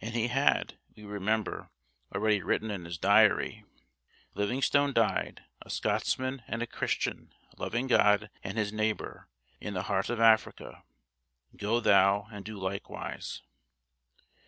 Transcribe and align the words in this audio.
And 0.00 0.14
he 0.14 0.28
had, 0.28 0.78
we 0.94 1.02
remember, 1.02 1.70
already 2.14 2.40
written 2.40 2.70
in 2.70 2.84
his 2.84 2.98
diary: 2.98 3.64
"Livingstone 4.32 4.92
died 4.92 5.42
a 5.60 5.70
Scotsman 5.70 6.44
and 6.46 6.62
a 6.62 6.68
Christian 6.68 7.34
loving 7.58 7.88
God 7.88 8.30
and 8.44 8.58
his 8.58 8.72
neighbour, 8.72 9.26
in 9.60 9.74
the 9.74 9.82
heart 9.90 10.08
of 10.08 10.20
Africa. 10.20 10.84
'Go 11.56 11.80
thou 11.80 12.28
and 12.30 12.44
do 12.44 12.56
likewise.'" 12.56 13.42